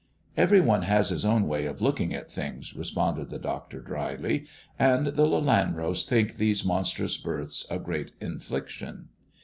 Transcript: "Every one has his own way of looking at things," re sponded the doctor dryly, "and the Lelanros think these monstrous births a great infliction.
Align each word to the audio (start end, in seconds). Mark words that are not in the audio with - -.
"Every 0.35 0.59
one 0.61 0.81
has 0.81 1.09
his 1.11 1.25
own 1.25 1.47
way 1.47 1.67
of 1.67 1.79
looking 1.79 2.11
at 2.11 2.31
things," 2.31 2.75
re 2.75 2.83
sponded 2.85 3.29
the 3.29 3.37
doctor 3.37 3.81
dryly, 3.81 4.47
"and 4.79 5.05
the 5.05 5.27
Lelanros 5.27 6.09
think 6.09 6.37
these 6.37 6.65
monstrous 6.65 7.17
births 7.17 7.67
a 7.69 7.77
great 7.77 8.13
infliction. 8.19 9.09